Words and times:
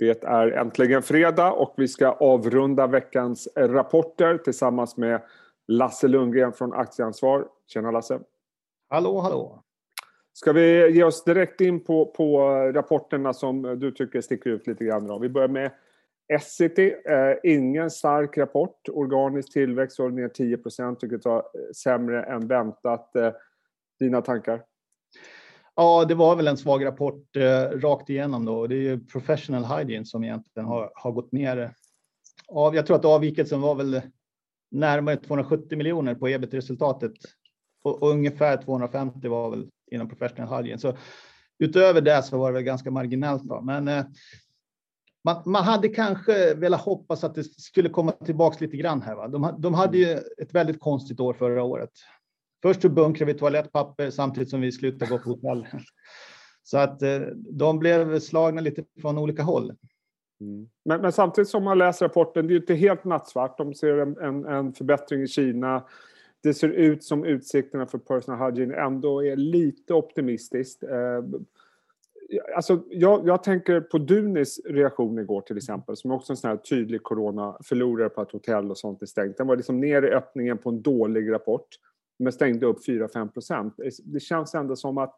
Det 0.00 0.24
är 0.24 0.50
äntligen 0.50 1.02
fredag 1.02 1.52
och 1.52 1.74
vi 1.76 1.88
ska 1.88 2.12
avrunda 2.12 2.86
veckans 2.86 3.48
rapporter 3.56 4.38
tillsammans 4.38 4.96
med 4.96 5.22
Lasse 5.68 6.08
Lundgren 6.08 6.52
från 6.52 6.72
Aktieansvar. 6.72 7.48
Tjena 7.66 7.90
Lasse! 7.90 8.20
Hallå, 8.88 9.20
hallå! 9.20 9.62
Ska 10.32 10.52
vi 10.52 10.90
ge 10.90 11.04
oss 11.04 11.24
direkt 11.24 11.60
in 11.60 11.84
på, 11.84 12.06
på 12.06 12.40
rapporterna 12.72 13.32
som 13.32 13.62
du 13.62 13.92
tycker 13.92 14.20
sticker 14.20 14.50
ut 14.50 14.66
lite 14.66 14.84
grann? 14.84 15.06
Då? 15.06 15.18
Vi 15.18 15.28
börjar 15.28 15.48
med 15.48 15.70
Essity. 16.32 16.94
Eh, 17.04 17.36
ingen 17.42 17.90
stark 17.90 18.38
rapport. 18.38 18.88
Organisk 18.92 19.52
tillväxt 19.52 19.98
var 19.98 20.08
ner 20.08 20.28
10% 20.28 20.96
vilket 21.00 21.24
var 21.24 21.44
sämre 21.76 22.22
än 22.22 22.46
väntat. 22.46 23.16
Eh, 23.16 23.32
dina 23.98 24.22
tankar? 24.22 24.62
Ja, 25.80 26.04
det 26.04 26.14
var 26.14 26.36
väl 26.36 26.48
en 26.48 26.56
svag 26.56 26.84
rapport 26.84 27.36
eh, 27.36 27.62
rakt 27.62 28.10
igenom 28.10 28.44
då. 28.44 28.66
Det 28.66 28.74
är 28.74 28.80
ju 28.80 29.04
Professional 29.04 29.64
Hygiene 29.64 30.06
som 30.06 30.24
egentligen 30.24 30.66
har, 30.68 30.92
har 30.94 31.12
gått 31.12 31.32
ner. 31.32 31.74
Av, 32.48 32.74
jag 32.74 32.86
tror 32.86 32.96
att 32.96 33.04
avvikelsen 33.04 33.60
var 33.60 33.74
väl 33.74 34.00
närmare 34.70 35.16
270 35.16 35.78
miljoner 35.78 36.14
på 36.14 36.28
ebit-resultatet 36.28 37.12
och, 37.82 38.02
och 38.02 38.10
ungefär 38.10 38.62
250 38.62 39.28
var 39.28 39.50
väl 39.50 39.70
inom 39.90 40.08
Professional 40.08 40.62
Hygiene. 40.62 40.78
Så 40.78 40.96
utöver 41.58 42.00
det 42.00 42.22
så 42.22 42.38
var 42.38 42.50
det 42.50 42.54
väl 42.54 42.62
ganska 42.62 42.90
marginellt. 42.90 43.42
Då. 43.42 43.60
Men 43.60 43.88
eh, 43.88 44.04
man, 45.24 45.42
man, 45.46 45.64
hade 45.64 45.88
kanske 45.88 46.54
velat 46.54 46.80
hoppas 46.80 47.24
att 47.24 47.34
det 47.34 47.44
skulle 47.44 47.88
komma 47.88 48.12
tillbaks 48.12 48.60
lite 48.60 48.76
grann 48.76 49.02
här. 49.02 49.14
Va? 49.14 49.28
De, 49.28 49.54
de 49.58 49.74
hade 49.74 49.98
ju 49.98 50.12
ett 50.42 50.54
väldigt 50.54 50.80
konstigt 50.80 51.20
år 51.20 51.34
förra 51.34 51.62
året. 51.62 51.90
Först 52.62 52.82
så 52.82 52.88
bunkrar 52.88 53.26
vi 53.26 53.34
toalettpapper 53.34 54.10
samtidigt 54.10 54.50
som 54.50 54.60
vi 54.60 54.72
slutar 54.72 55.06
gå 55.06 55.18
på 55.18 55.30
hotell. 55.30 55.66
Så 56.62 56.78
att 56.78 57.02
eh, 57.02 57.20
de 57.50 57.78
blev 57.78 58.18
slagna 58.18 58.60
lite 58.60 58.84
från 59.00 59.18
olika 59.18 59.42
håll. 59.42 59.72
Mm. 60.40 60.68
Men, 60.84 61.00
men, 61.00 61.12
samtidigt 61.12 61.48
som 61.48 61.64
man 61.64 61.78
läser 61.78 62.06
rapporten, 62.06 62.46
det 62.46 62.50
är 62.50 62.54
ju 62.54 62.60
inte 62.60 62.74
helt 62.74 63.04
nattsvart. 63.04 63.58
De 63.58 63.74
ser 63.74 63.98
en, 63.98 64.18
en, 64.18 64.44
en, 64.44 64.72
förbättring 64.72 65.22
i 65.22 65.26
Kina. 65.26 65.84
Det 66.42 66.54
ser 66.54 66.68
ut 66.68 67.04
som 67.04 67.24
utsikterna 67.24 67.86
för 67.86 67.98
personal 67.98 68.52
hygiene 68.52 68.74
ändå 68.74 69.24
är 69.24 69.36
lite 69.36 69.94
optimistiskt. 69.94 70.82
Eh, 70.82 71.24
alltså, 72.56 72.82
jag, 72.90 73.26
jag, 73.26 73.42
tänker 73.42 73.80
på 73.80 73.98
Dunis 73.98 74.60
reaktion 74.64 75.18
igår 75.18 75.40
till 75.40 75.56
exempel, 75.56 75.96
som 75.96 76.10
är 76.10 76.14
också 76.14 76.32
en 76.32 76.36
sån 76.36 76.50
här 76.50 76.56
tydlig 76.56 77.02
coronaförlorare 77.02 78.08
på 78.08 78.20
att 78.20 78.32
hotell 78.32 78.70
och 78.70 78.78
sånt 78.78 79.02
är 79.02 79.06
stängt. 79.06 79.36
Den 79.36 79.46
var 79.46 79.56
liksom 79.56 79.80
ner 79.80 80.02
i 80.02 80.10
öppningen 80.10 80.58
på 80.58 80.68
en 80.68 80.82
dålig 80.82 81.32
rapport 81.32 81.68
men 82.20 82.32
stängde 82.32 82.66
upp 82.66 82.86
4-5 82.86 83.28
procent. 83.28 83.74
Det 84.04 84.20
känns 84.20 84.54
ändå 84.54 84.76
som 84.76 84.98
att 84.98 85.16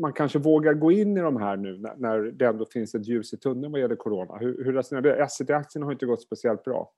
man 0.00 0.12
kanske 0.12 0.38
vågar 0.38 0.74
gå 0.74 0.92
in 0.92 1.16
i 1.16 1.20
de 1.20 1.36
här 1.36 1.56
nu 1.56 1.78
när 1.96 2.18
det 2.18 2.46
ändå 2.46 2.66
finns 2.66 2.94
ett 2.94 3.06
ljus 3.06 3.32
i 3.32 3.36
tunneln 3.36 3.72
vad 3.72 3.80
gäller 3.80 3.96
corona. 3.96 4.36
Hur, 4.36 4.64
hur 4.64 4.72
resonerar 4.72 5.02
du? 5.02 5.22
Essity-aktien 5.22 5.82
har 5.82 5.92
inte 5.92 6.06
gått 6.06 6.22
speciellt 6.22 6.64
bra. 6.64 6.92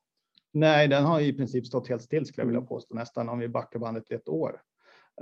Nej, 0.52 0.88
den 0.88 1.04
har 1.04 1.20
i 1.20 1.32
princip 1.32 1.66
stått 1.66 1.88
helt 1.88 2.02
still 2.02 2.26
skulle 2.26 2.42
jag 2.42 2.46
vilja 2.46 2.58
mm. 2.58 2.68
påstå 2.68 2.94
nästan 2.94 3.28
om 3.28 3.38
vi 3.38 3.48
backar 3.48 3.78
bandet 3.78 4.10
ett 4.10 4.28
år. 4.28 4.60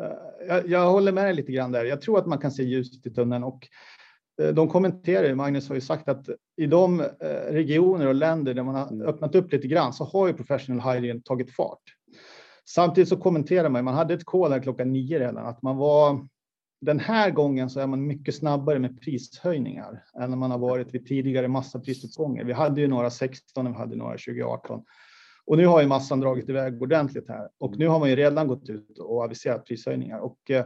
Eh, 0.01 0.47
jag, 0.49 0.69
jag 0.69 0.91
håller 0.91 1.13
med 1.13 1.25
dig 1.25 1.35
lite 1.35 1.53
grann 1.53 1.73
där. 1.73 1.85
Jag 1.85 2.01
tror 2.01 2.19
att 2.19 2.27
man 2.27 2.39
kan 2.39 2.51
se 2.51 2.63
ljuset 2.63 3.07
i 3.07 3.11
tunneln 3.11 3.45
och 3.45 3.69
eh, 4.43 4.55
de 4.55 4.69
kommenterar, 4.69 5.35
Magnus 5.35 5.69
har 5.69 5.75
ju 5.75 5.81
sagt 5.81 6.09
att 6.09 6.29
i 6.57 6.67
de 6.67 7.01
eh, 7.01 7.07
regioner 7.51 8.07
och 8.07 8.15
länder 8.15 8.55
där 8.55 8.63
man 8.63 8.75
har 8.75 8.89
mm. 8.89 9.07
öppnat 9.07 9.35
upp 9.35 9.53
lite 9.53 9.69
grann 9.69 9.93
så 9.93 10.05
har 10.05 10.27
ju 10.27 10.33
professional 10.33 10.95
hygiene 10.95 11.21
tagit 11.25 11.57
fart. 11.57 11.96
Samtidigt 12.69 13.09
så 13.09 13.17
kommenterar 13.17 13.69
man, 13.69 13.85
man 13.85 13.95
hade 13.95 14.15
ett 14.15 14.25
call 14.25 14.53
här 14.53 14.61
klockan 14.61 14.93
nio 14.93 15.19
redan, 15.19 15.47
att 15.47 15.63
man 15.63 15.77
var 15.77 16.27
den 16.81 17.01
här 17.01 17.31
gången 17.31 17.71
så 17.71 17.81
är 17.81 17.87
man 17.87 18.07
mycket 18.07 18.35
snabbare 18.35 18.79
med 18.79 19.01
prishöjningar 19.01 20.05
än 20.21 20.31
när 20.31 20.37
man 20.37 20.51
har 20.51 20.59
varit 20.59 20.95
vid 20.95 21.07
tidigare 21.07 21.49
massaprisuppgångar. 21.49 22.45
Vi 22.45 22.53
hade 22.53 22.81
ju 22.81 22.89
några 22.89 23.11
16 23.11 23.67
och 23.67 23.73
vi 23.73 23.79
hade 23.79 23.97
några 23.97 24.13
2018. 24.13 24.85
Och 25.45 25.57
nu 25.57 25.67
har 25.67 25.83
ju 25.83 25.89
massan 25.89 26.21
dragit 26.21 26.49
iväg 26.49 26.83
ordentligt 26.83 27.29
här 27.29 27.49
och 27.59 27.79
nu 27.79 27.89
har 27.89 27.99
man 27.99 28.11
ju 28.11 28.17
redan 28.17 28.49
gått 28.49 28.69
ut 28.69 28.99
och 28.99 29.25
aviserat 29.25 29.65
prishöjningar 29.65 30.19
och 30.19 30.51
eh, 30.51 30.65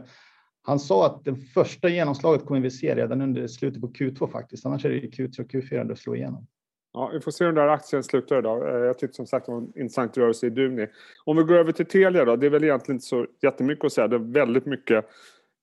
han 0.63 0.79
sa 0.79 1.05
att 1.05 1.25
det 1.25 1.35
första 1.35 1.89
genomslaget 1.89 2.45
kommer 2.45 2.61
vi 2.61 2.71
se 2.71 2.95
redan 2.95 3.21
under 3.21 3.47
slutet 3.47 3.81
på 3.81 3.87
Q2 3.87 4.31
faktiskt. 4.31 4.65
Annars 4.65 4.85
är 4.85 4.89
det 4.89 4.99
Q3 4.99 5.39
och 5.39 5.51
Q4 5.51 5.87
det 5.87 5.95
slår 5.95 6.15
igenom. 6.15 6.47
Ja, 6.93 7.09
vi 7.13 7.19
får 7.19 7.31
se 7.31 7.43
hur 7.45 7.51
den 7.51 7.65
där 7.65 7.73
aktien 7.73 8.03
slutar 8.03 8.39
idag. 8.39 8.69
Eh, 8.69 8.85
jag 8.85 8.99
tyckte 8.99 9.15
som 9.15 9.27
sagt 9.27 9.45
det 9.45 9.51
var 9.51 9.59
en 9.59 9.79
intressant 9.79 10.17
rörelse 10.17 10.47
i 10.47 10.49
Duni. 10.49 10.87
Om 11.25 11.37
vi 11.37 11.43
går 11.43 11.55
över 11.55 11.71
till 11.71 11.85
Telia 11.85 12.25
då. 12.25 12.35
Det 12.35 12.45
är 12.45 12.49
väl 12.49 12.63
egentligen 12.63 12.95
inte 12.95 13.05
så 13.05 13.27
jättemycket 13.41 13.85
att 13.85 13.93
säga. 13.93 14.07
Det 14.07 14.15
är 14.15 14.33
väldigt 14.33 14.65
mycket 14.65 15.05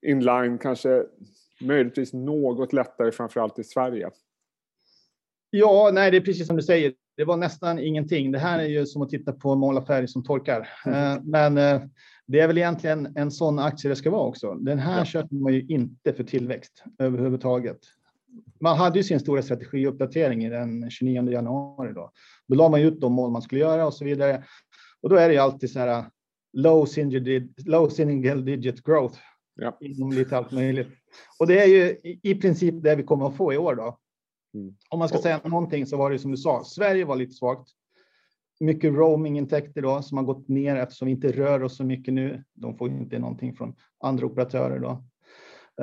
inline, 0.06 0.58
kanske 0.58 1.04
möjligtvis 1.60 2.12
något 2.12 2.72
lättare 2.72 3.12
framförallt 3.12 3.58
i 3.58 3.64
Sverige. 3.64 4.10
Ja, 5.50 5.90
nej, 5.92 6.10
det 6.10 6.16
är 6.16 6.20
precis 6.20 6.46
som 6.46 6.56
du 6.56 6.62
säger. 6.62 6.92
Det 7.16 7.24
var 7.24 7.36
nästan 7.36 7.78
ingenting. 7.78 8.32
Det 8.32 8.38
här 8.38 8.58
är 8.58 8.68
ju 8.68 8.86
som 8.86 9.02
att 9.02 9.08
titta 9.08 9.32
på 9.32 9.54
målarfärg 9.54 10.08
som 10.08 10.24
torkar. 10.24 10.68
Mm. 10.86 11.22
Men 11.24 11.58
eh, 11.58 11.82
det 12.26 12.40
är 12.40 12.46
väl 12.46 12.58
egentligen 12.58 13.12
en 13.16 13.30
sån 13.30 13.58
aktie 13.58 13.90
det 13.90 13.96
ska 13.96 14.10
vara 14.10 14.28
också. 14.28 14.54
Den 14.54 14.78
här 14.78 14.98
ja. 14.98 15.04
köper 15.04 15.34
man 15.34 15.54
ju 15.54 15.62
inte 15.62 16.12
för 16.12 16.24
tillväxt 16.24 16.84
överhuvudtaget 16.98 17.78
man 18.60 18.76
hade 18.76 18.98
ju 18.98 19.02
sin 19.02 19.20
stora 19.20 19.42
strategiuppdatering 19.42 20.50
den 20.50 20.90
29 20.90 21.30
januari. 21.30 21.92
Då, 21.92 22.10
då 22.48 22.54
la 22.54 22.68
man 22.68 22.80
ut 22.80 23.00
de 23.00 23.12
mål 23.12 23.30
man 23.30 23.42
skulle 23.42 23.60
göra 23.60 23.86
och 23.86 23.94
så 23.94 24.04
vidare. 24.04 24.44
Och 25.02 25.08
då 25.08 25.16
är 25.16 25.28
det 25.28 25.34
ju 25.34 25.40
alltid 25.40 25.70
så 25.70 25.78
här 25.78 26.04
low 26.52 26.86
single, 26.86 27.48
low 27.66 27.88
single 27.88 28.34
digit 28.34 28.84
growth. 28.84 29.18
Ja. 29.54 29.78
Inom 29.80 30.12
lite 30.12 30.36
allt 30.36 30.52
möjligt. 30.52 30.88
Och 31.38 31.46
det 31.46 31.62
är 31.62 31.66
ju 31.66 31.96
i 32.22 32.34
princip 32.34 32.74
det 32.82 32.96
vi 32.96 33.02
kommer 33.02 33.26
att 33.26 33.36
få 33.36 33.52
i 33.52 33.56
år 33.58 33.74
då. 33.74 33.98
Mm. 34.54 34.74
Om 34.88 34.98
man 34.98 35.08
ska 35.08 35.18
säga 35.18 35.40
någonting 35.44 35.86
så 35.86 35.96
var 35.96 36.10
det 36.10 36.18
som 36.18 36.30
du 36.30 36.36
sa, 36.36 36.64
Sverige 36.64 37.04
var 37.04 37.16
lite 37.16 37.32
svagt. 37.32 37.68
Mycket 38.60 38.94
roamingintäkter 38.94 39.82
då 39.82 40.02
som 40.02 40.18
har 40.18 40.24
gått 40.24 40.48
ner 40.48 40.76
eftersom 40.76 41.06
vi 41.06 41.12
inte 41.12 41.32
rör 41.32 41.62
oss 41.62 41.76
så 41.76 41.84
mycket 41.84 42.14
nu. 42.14 42.44
De 42.54 42.78
får 42.78 42.88
inte 42.88 43.18
någonting 43.18 43.54
från 43.54 43.74
andra 44.00 44.26
operatörer 44.26 44.78
då. 44.78 45.04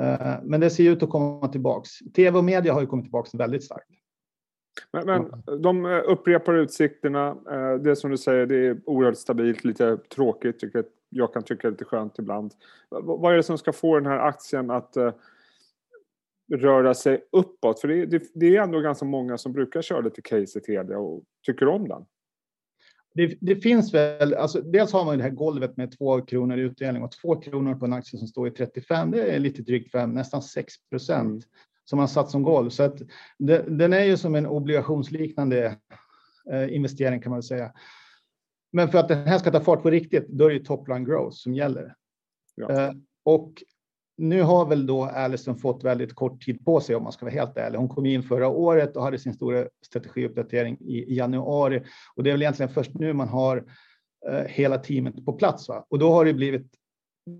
Eh, 0.00 0.36
men 0.42 0.60
det 0.60 0.70
ser 0.70 0.90
ut 0.90 1.02
att 1.02 1.10
komma 1.10 1.48
tillbaks. 1.48 1.90
TV 2.16 2.38
och 2.38 2.44
media 2.44 2.72
har 2.72 2.80
ju 2.80 2.86
kommit 2.86 3.04
tillbaka 3.04 3.38
väldigt 3.38 3.64
starkt. 3.64 3.90
Men, 4.92 5.06
men 5.06 5.62
de 5.62 5.86
eh, 5.86 6.02
upprepar 6.06 6.54
utsikterna. 6.54 7.36
Eh, 7.50 7.74
det 7.74 7.96
som 7.96 8.10
du 8.10 8.16
säger, 8.16 8.46
det 8.46 8.66
är 8.66 8.80
oerhört 8.86 9.16
stabilt, 9.16 9.64
lite 9.64 9.96
tråkigt, 9.96 10.62
vilket 10.62 10.86
jag 11.08 11.32
kan 11.32 11.42
tycka 11.42 11.66
är 11.66 11.70
lite 11.70 11.84
skönt 11.84 12.18
ibland. 12.18 12.54
Vad 12.88 13.32
är 13.32 13.36
det 13.36 13.42
som 13.42 13.58
ska 13.58 13.72
få 13.72 13.94
den 13.94 14.06
här 14.06 14.18
aktien 14.18 14.70
att 14.70 14.96
röra 16.52 16.94
sig 16.94 17.24
uppåt? 17.32 17.80
För 17.80 17.88
det, 17.88 18.06
det, 18.06 18.22
det 18.34 18.56
är 18.56 18.62
ändå 18.62 18.80
ganska 18.80 19.04
många 19.04 19.38
som 19.38 19.52
brukar 19.52 19.82
köra 19.82 20.00
lite 20.00 20.22
case 20.22 20.58
i 20.58 20.62
Telia 20.62 20.98
och 20.98 21.22
tycker 21.46 21.68
om 21.68 21.88
den 21.88 22.04
det, 23.16 23.36
det, 23.40 23.56
finns 23.56 23.94
väl, 23.94 24.34
alltså 24.34 24.60
dels 24.60 24.92
har 24.92 25.04
man 25.04 25.16
det 25.16 25.22
här 25.22 25.30
golvet 25.30 25.76
med 25.76 25.98
två 25.98 26.20
kronor 26.20 26.58
i 26.58 26.62
utdelning 26.62 27.02
och 27.02 27.12
två 27.12 27.36
kronor 27.36 27.74
på 27.74 27.84
en 27.84 27.92
aktie 27.92 28.18
som 28.18 28.28
står 28.28 28.48
i 28.48 28.50
35. 28.50 29.10
Det 29.10 29.22
är 29.22 29.38
lite 29.38 29.62
drygt 29.62 29.92
fem, 29.92 30.10
nästan 30.12 30.42
6 30.42 30.74
procent 30.90 31.30
mm. 31.30 31.42
som 31.84 31.96
man 31.96 32.08
satt 32.08 32.30
som 32.30 32.42
golv. 32.42 32.70
Så 32.70 32.82
att 32.82 33.02
det, 33.38 33.64
den 33.68 33.92
är 33.92 34.04
ju 34.04 34.16
som 34.16 34.34
en 34.34 34.46
obligationsliknande 34.46 35.76
eh, 36.52 36.74
investering 36.74 37.20
kan 37.20 37.32
man 37.32 37.42
säga. 37.42 37.72
Men 38.72 38.88
för 38.88 38.98
att 38.98 39.08
den 39.08 39.26
här 39.26 39.38
ska 39.38 39.50
ta 39.50 39.60
fart 39.60 39.82
på 39.82 39.90
riktigt, 39.90 40.28
då 40.28 40.50
är 40.50 40.54
det 40.54 40.64
top 40.64 40.88
line 40.88 41.04
growth 41.04 41.36
som 41.36 41.54
gäller. 41.54 41.94
Ja. 42.54 42.70
Eh, 42.70 42.92
och 43.24 43.52
nu 44.16 44.42
har 44.42 44.66
väl 44.66 44.86
då 44.86 45.04
Alison 45.04 45.58
fått 45.58 45.84
väldigt 45.84 46.14
kort 46.14 46.44
tid 46.44 46.64
på 46.64 46.80
sig 46.80 46.96
om 46.96 47.02
man 47.02 47.12
ska 47.12 47.26
vara 47.26 47.34
helt 47.34 47.56
ärlig. 47.56 47.78
Hon 47.78 47.88
kom 47.88 48.06
in 48.06 48.22
förra 48.22 48.48
året 48.48 48.96
och 48.96 49.02
hade 49.02 49.18
sin 49.18 49.34
stora 49.34 49.68
strategiuppdatering 49.86 50.76
i, 50.80 51.16
januari 51.16 51.82
och 52.16 52.22
det 52.22 52.30
är 52.30 52.32
väl 52.32 52.42
egentligen 52.42 52.72
först 52.72 52.94
nu 52.94 53.12
man 53.12 53.28
har 53.28 53.64
eh, 54.28 54.44
hela 54.46 54.78
teamet 54.78 55.24
på 55.24 55.32
plats. 55.32 55.68
Va? 55.68 55.86
Och 55.88 55.98
då 55.98 56.12
har 56.12 56.24
det 56.24 56.34
blivit. 56.34 56.66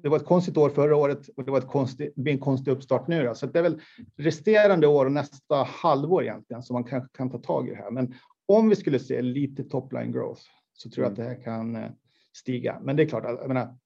Det 0.02 0.08
var 0.08 0.16
ett 0.16 0.26
konstigt 0.26 0.56
år 0.56 0.70
förra 0.70 0.96
året 0.96 1.28
och 1.36 1.44
det 1.44 1.50
var 1.50 1.58
ett 1.58 1.66
konstigt, 1.66 2.12
det 2.16 2.22
blir 2.22 2.32
en 2.32 2.40
konstig 2.40 2.70
uppstart 2.70 3.08
nu. 3.08 3.24
Då. 3.24 3.34
Så 3.34 3.46
det 3.46 3.58
är 3.58 3.62
väl 3.62 3.80
resterande 4.16 4.86
år 4.86 5.06
och 5.06 5.12
nästa 5.12 5.56
halvår 5.56 6.22
egentligen 6.22 6.62
som 6.62 6.74
man 6.74 6.84
kanske 6.84 7.16
kan 7.16 7.30
ta 7.30 7.38
tag 7.38 7.68
i 7.68 7.70
det 7.70 7.76
här. 7.76 7.90
Men 7.90 8.14
om 8.46 8.68
vi 8.68 8.76
skulle 8.76 8.98
se 8.98 9.22
lite 9.22 9.64
topline 9.64 10.12
growth 10.12 10.42
så 10.72 10.90
tror 10.90 11.04
jag 11.04 11.10
att 11.10 11.16
det 11.16 11.22
här 11.22 11.42
kan 11.44 11.76
eh, 11.76 11.90
stiga. 12.36 12.80
Men 12.82 12.96
det 12.96 13.02
är 13.02 13.06
klart, 13.06 13.24
jag 13.24 13.48
menar, 13.48 13.76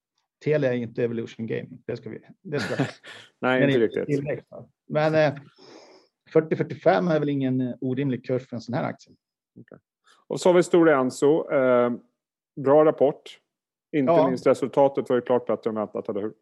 Telia 0.44 0.72
är 0.72 0.76
inte 0.76 1.04
Evolution 1.04 1.46
Gaming. 1.46 1.82
Det 1.86 1.96
ska 1.96 2.10
vi. 2.10 2.20
Det 2.42 2.60
ska 2.60 2.84
Nej, 3.40 3.64
inte 3.64 3.78
riktigt. 3.78 4.06
Tillväxt, 4.06 4.48
Men 4.88 5.14
eh, 5.14 5.40
40-45 6.34 7.12
är 7.12 7.20
väl 7.20 7.28
ingen 7.28 7.60
eh, 7.60 7.74
orimlig 7.80 8.26
kurs 8.26 8.48
för 8.48 8.56
en 8.56 8.60
sån 8.60 8.74
här 8.74 8.84
aktie. 8.84 9.14
Okay. 9.60 9.78
Och 10.26 10.40
så 10.40 10.48
har 10.48 10.54
vi 10.54 10.62
Stora 10.62 11.00
Enso. 11.00 11.52
Eh, 11.52 11.92
bra 12.56 12.84
rapport. 12.84 13.38
Inte 13.92 14.12
ja. 14.12 14.28
minst 14.28 14.46
resultatet 14.46 15.08
var 15.08 15.16
ju 15.16 15.22
klart 15.22 15.46
bättre 15.46 15.70
än 15.70 15.76
väntat, 15.76 16.08
eller 16.08 16.20
hur? 16.20 16.32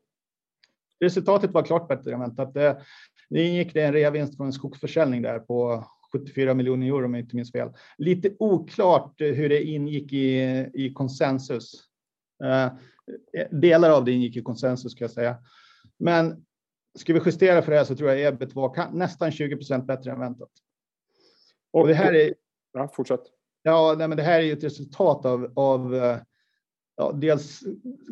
Resultatet 1.00 1.50
var 1.50 1.62
klart 1.62 1.88
bättre 1.88 2.12
än 2.12 2.20
väntat. 2.20 2.54
Det, 2.54 2.82
det 3.30 3.42
ingick 3.42 3.74
det 3.74 3.82
en 3.82 3.92
reavinst 3.92 4.36
från 4.36 4.46
en 4.46 4.52
skogsförsäljning 4.52 5.22
där 5.22 5.38
på 5.38 5.84
74 6.12 6.54
miljoner 6.54 6.86
euro 6.86 7.04
om 7.04 7.14
jag 7.14 7.22
inte 7.22 7.36
minns 7.36 7.52
fel. 7.52 7.72
Lite 7.98 8.36
oklart 8.38 9.20
eh, 9.20 9.28
hur 9.28 9.48
det 9.48 9.62
ingick 9.62 10.12
i, 10.12 10.40
i 10.74 10.92
konsensus. 10.92 11.88
Uh, 12.44 12.73
delar 13.50 13.90
av 13.90 14.05
det 14.05 14.12
ingick 14.12 14.37
i 14.37 14.43
konsensus 14.43 14.93
ska 14.93 15.05
jag 15.05 15.11
säga. 15.11 15.37
Men 15.99 16.44
ska 16.99 17.12
vi 17.12 17.20
justera 17.26 17.62
för 17.62 17.73
det 17.73 17.79
här 17.79 17.85
så 17.85 17.96
tror 17.96 18.11
jag 18.11 18.35
ebit 18.35 18.55
var 18.55 18.93
nästan 18.93 19.32
20 19.32 19.56
procent 19.56 19.85
bättre 19.85 20.11
än 20.11 20.20
väntat. 20.20 20.50
Och, 21.70 21.88
det 21.88 21.94
här 21.94 22.14
är... 22.14 22.35
Ja, 22.73 22.88
fortsätt. 22.88 23.23
Ja, 23.62 23.94
nej, 23.99 24.08
men 24.08 24.17
det 24.17 24.23
här 24.23 24.38
är 24.38 24.44
ju 24.44 24.52
ett 24.52 24.64
resultat 24.64 25.26
av, 25.26 25.52
av 25.56 25.94
ja, 26.96 27.12
dels 27.12 27.62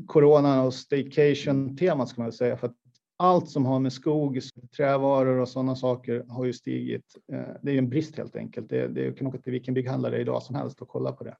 coronan 0.07 0.67
och 0.67 0.75
staycation-temat 0.75 2.09
ska 2.09 2.23
man 2.23 2.33
säga. 2.33 2.57
För 2.57 2.67
att 2.67 2.77
allt 3.17 3.51
som 3.51 3.67
har 3.67 3.81
med 3.81 3.93
skog, 3.93 4.41
trävaror 4.77 5.39
och 5.39 5.49
sådana 5.49 5.77
saker 5.77 6.25
har 6.29 6.45
ju 6.45 6.53
stigit. 6.53 7.17
Eh, 7.33 7.55
det 7.63 7.71
är 7.71 7.73
ju 7.73 7.79
en 7.79 7.89
brist 7.89 8.17
helt 8.17 8.37
enkelt. 8.37 8.69
Det, 8.69 8.89
det 8.89 9.19
kan 9.19 9.27
åka 9.27 9.39
till 9.39 9.53
vilken 9.53 9.75
bygghandlare 9.75 10.21
idag 10.21 10.43
som 10.43 10.55
helst 10.55 10.83
och 10.83 10.89
kolla 10.89 11.13
på 11.13 11.25
det. 11.25 11.37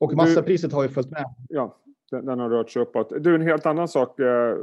Och 0.00 0.14
massapriset 0.14 0.72
har 0.72 0.82
ju 0.82 0.88
följt 0.88 1.10
med. 1.10 1.24
Ja, 1.48 1.78
den, 2.10 2.26
den 2.26 2.38
har 2.38 2.50
rört 2.50 2.70
sig 2.70 2.82
uppåt. 2.82 3.12
Du, 3.20 3.34
en 3.34 3.42
helt 3.42 3.66
annan 3.66 3.88
sak. 3.88 4.20
Eh, 4.20 4.56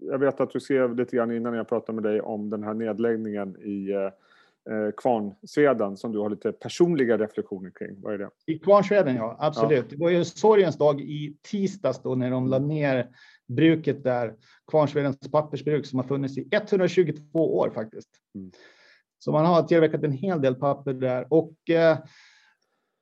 jag 0.00 0.18
vet 0.18 0.40
att 0.40 0.50
du 0.50 0.60
skrev 0.60 0.96
lite 0.96 1.16
grann 1.16 1.32
innan 1.32 1.54
jag 1.54 1.68
pratade 1.68 2.00
med 2.00 2.12
dig 2.12 2.20
om 2.20 2.50
den 2.50 2.62
här 2.62 2.74
nedläggningen 2.74 3.56
i 3.62 3.90
eh, 3.90 4.04
eh, 4.74 4.90
Kvarnsveden 4.96 5.96
som 5.96 6.12
du 6.12 6.18
har 6.18 6.30
lite 6.30 6.52
personliga 6.52 7.18
reflektioner 7.18 7.70
kring. 7.70 8.00
Vad 8.02 8.14
är 8.14 8.18
det? 8.18 8.30
I 8.46 8.58
Kvarnsveden, 8.58 9.16
ja. 9.16 9.36
Absolut. 9.38 9.84
Ja. 9.88 9.96
Det 9.96 9.96
var 9.96 10.10
ju 10.10 10.24
sorgens 10.24 10.78
dag 10.78 11.00
i 11.00 11.36
tisdags 11.42 12.02
då 12.02 12.14
när 12.14 12.30
de 12.30 12.46
la 12.46 12.58
ner 12.58 13.08
bruket 13.48 14.04
där, 14.04 14.34
Kvarnsvedens 14.70 15.30
pappersbruk 15.32 15.86
som 15.86 15.98
har 15.98 16.06
funnits 16.06 16.38
i 16.38 16.48
122 16.52 17.58
år 17.58 17.70
faktiskt. 17.74 18.10
Mm. 18.34 18.50
Så 19.18 19.32
man 19.32 19.46
har 19.46 19.62
tillverkat 19.62 20.04
en 20.04 20.12
hel 20.12 20.40
del 20.40 20.54
papper 20.54 20.92
där 20.92 21.26
och 21.30 21.70
eh, 21.70 21.98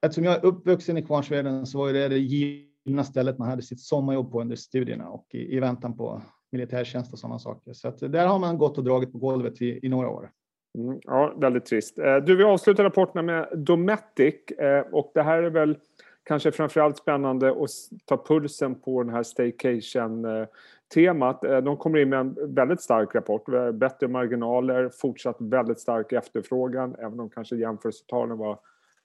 eftersom 0.03 0.25
jag 0.25 0.35
är 0.35 0.45
uppvuxen 0.45 0.97
i 0.97 1.03
Kvarnsveden 1.03 1.67
så 1.67 1.79
var 1.79 1.93
det 1.93 2.09
det 2.09 2.19
givna 2.19 3.05
stället 3.05 3.39
man 3.39 3.49
hade 3.49 3.63
sitt 3.63 3.81
sommarjobb 3.81 4.33
på 4.33 4.41
under 4.41 4.57
studierna 4.57 5.09
och 5.09 5.27
i, 5.31 5.57
i 5.57 5.61
väntan 5.61 5.97
på 5.97 6.23
militärtjänst 6.53 7.13
och 7.13 7.19
sådana 7.19 7.39
saker. 7.39 7.73
Så 7.73 7.89
att 7.89 7.99
där 7.99 8.27
har 8.27 8.39
man 8.39 8.59
gått 8.59 8.79
och 8.79 8.85
dragit 8.85 9.13
på 9.13 9.19
golvet 9.19 9.63
i, 9.63 9.81
i 9.83 9.89
några 9.89 10.09
år. 10.09 10.31
Mm, 10.79 11.01
ja, 11.03 11.35
väldigt 11.37 11.65
trist. 11.65 11.99
Eh, 11.99 12.17
du, 12.17 12.37
vi 12.37 12.45
avslutar 12.45 12.85
rapporterna 12.85 13.23
med 13.23 13.49
Dometic 13.57 14.35
eh, 14.59 14.81
och 14.93 15.11
det 15.15 15.23
här 15.23 15.43
är 15.43 15.51
väl 15.51 15.79
kanske 16.23 16.53
framförallt 16.53 16.99
spännande 16.99 17.51
att 17.51 17.71
ta 18.05 18.25
pulsen 18.25 18.75
på 18.75 19.03
den 19.03 19.15
här 19.15 19.23
staycation-temat. 19.23 21.45
Eh, 21.45 21.59
de 21.59 21.77
kommer 21.77 21.99
in 21.99 22.09
med 22.09 22.21
en 22.21 22.55
väldigt 22.55 22.81
stark 22.81 23.15
rapport. 23.15 23.45
Bättre 23.75 24.09
marginaler, 24.09 24.89
fortsatt 24.89 25.37
väldigt 25.41 25.81
stark 25.81 26.13
efterfrågan, 26.13 26.97
även 26.99 27.21
om 27.21 27.31
kanske 27.31 27.57
jämförelsetalen 27.57 28.39
var 28.39 28.59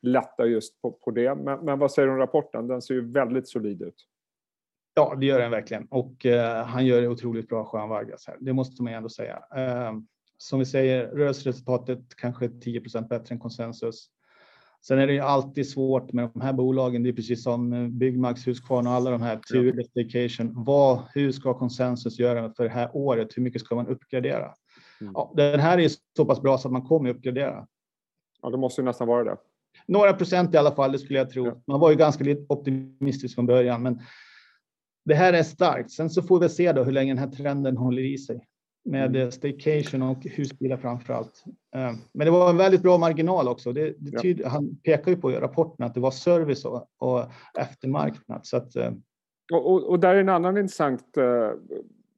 lätta 0.06 0.46
just 0.46 0.82
på, 0.82 0.92
på 0.92 1.12
det. 1.12 1.36
Men, 1.36 1.66
men, 1.66 1.80
vad 1.80 1.92
säger 1.92 2.08
du 2.08 2.14
om 2.14 2.20
rapporten? 2.20 2.68
Den 2.68 2.82
ser 2.82 2.94
ju 2.94 3.12
väldigt 3.12 3.48
solid 3.48 3.82
ut. 3.82 3.96
Ja, 4.94 5.16
det 5.20 5.26
gör 5.26 5.40
den 5.40 5.52
verkligen. 5.52 5.88
Och 5.90 6.26
eh, 6.26 6.66
han 6.66 6.86
gör 6.86 7.02
det 7.02 7.08
otroligt 7.08 7.48
bra, 7.48 7.70
Juan 7.74 7.90
Vargas. 7.90 8.28
Här. 8.28 8.38
Det 8.40 8.54
måste 8.54 8.84
man 8.84 8.94
ändå 8.94 9.10
säga. 9.10 9.44
Eh, 9.56 9.94
som 10.38 10.60
vi 10.60 10.66
säger, 10.66 11.08
rörelseresultatet 11.08 12.16
kanske 12.16 12.48
10% 12.48 13.08
bättre 13.08 13.36
än 13.36 13.40
konsensus. 13.40 14.10
Sen 14.88 15.00
är 15.00 15.08
det 15.08 15.14
ju 15.14 15.20
alltid 15.20 15.70
svårt 15.70 16.14
med 16.14 16.30
de 16.34 16.42
här 16.42 16.54
bolagen. 16.54 17.04
Det 17.04 17.10
är 17.10 17.14
precis 17.14 17.44
som 17.44 17.90
Byggmax, 18.00 18.48
Husqvarna 18.48 18.90
och 18.90 18.96
alla 18.96 19.12
de 19.12 19.22
här, 19.22 19.40
Tur. 19.40 20.64
Vad, 20.66 21.04
hur 21.14 21.32
ska 21.32 21.54
konsensus 21.54 22.20
göra 22.20 22.54
för 22.54 22.64
det 22.64 22.70
här 22.70 22.90
året? 22.94 23.38
Hur 23.38 23.42
mycket 23.42 23.62
ska 23.62 23.76
man 23.76 23.88
uppgradera? 23.88 24.54
Mm. 25.02 25.14
Ja, 25.16 25.34
den 25.36 25.60
här 25.60 25.78
är 25.78 25.90
så 26.18 26.26
pass 26.26 26.42
bra 26.42 26.58
så 26.58 26.68
att 26.68 26.72
man 26.72 26.82
kommer 26.82 27.10
uppgradera. 27.10 27.68
Ja, 28.42 28.50
det 28.50 28.58
måste 28.58 28.82
ju 28.82 28.86
nästan 28.86 29.08
vara 29.08 29.24
det. 29.24 29.38
Några 29.88 30.14
procent 30.14 30.54
i 30.54 30.58
alla 30.58 30.76
fall, 30.76 30.92
det 30.92 31.00
skulle 31.00 31.20
jag 31.20 31.30
tro. 31.30 31.62
Man 31.68 31.80
var 31.80 31.90
ju 31.90 31.96
ganska 31.96 32.26
optimistisk 32.50 33.36
från 33.36 33.46
början, 33.46 33.84
men 33.84 34.00
det 35.06 35.16
här 35.16 35.34
är 35.34 35.44
starkt. 35.44 35.92
Sen 35.92 36.10
så 36.10 36.22
får 36.22 36.40
vi 36.40 36.50
se 36.50 36.72
då 36.72 36.84
hur 36.84 36.92
länge 36.92 37.14
den 37.14 37.18
här 37.24 37.32
trenden 37.32 37.78
håller 37.78 38.02
i 38.02 38.18
sig 38.18 38.48
med 38.86 39.16
mm. 39.16 39.32
staycation 39.32 40.02
och 40.02 40.24
husbilar 40.24 40.78
framför 40.78 41.14
allt. 41.14 41.44
Eh, 41.76 41.92
men 42.14 42.26
det 42.26 42.32
var 42.32 42.50
en 42.50 42.58
väldigt 42.58 42.82
bra 42.82 42.98
marginal 42.98 43.48
också. 43.48 43.74
Det, 43.74 43.94
det 43.98 44.20
tyd, 44.20 44.40
ja. 44.40 44.50
Han 44.50 44.78
pekar 44.84 45.12
ju 45.12 45.18
på 45.18 45.32
i 45.32 45.36
rapporten 45.36 45.86
att 45.86 45.94
det 45.94 46.00
var 46.00 46.12
service 46.12 46.66
och, 46.66 46.88
och 46.98 47.26
eftermarknad. 47.60 48.40
Så 48.44 48.58
att, 48.58 48.76
eh, 48.76 48.92
och, 49.54 49.72
och, 49.72 49.90
och, 49.90 50.00
där 50.00 50.16
är 50.16 50.20
en 50.20 50.30
annan 50.30 50.58
intressant 50.58 51.18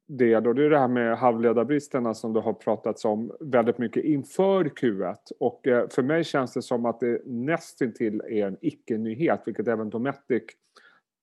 del 0.08 0.46
och 0.46 0.54
det 0.54 0.64
är 0.64 0.70
det 0.70 0.78
här 0.78 0.88
med 0.88 1.18
halvledarbristerna 1.18 2.14
som 2.14 2.32
det 2.32 2.40
har 2.40 2.52
pratats 2.52 3.04
om 3.04 3.32
väldigt 3.40 3.78
mycket 3.78 4.04
inför 4.04 4.64
Q1 4.64 5.16
och 5.40 5.66
eh, 5.66 5.88
för 5.88 6.02
mig 6.02 6.24
känns 6.24 6.52
det 6.52 6.62
som 6.62 6.86
att 6.86 7.00
det 7.00 7.22
nästintill 7.26 8.20
är 8.20 8.46
en 8.46 8.56
icke-nyhet 8.60 9.42
vilket 9.46 9.68
även 9.68 9.90
Dometic 9.90 10.42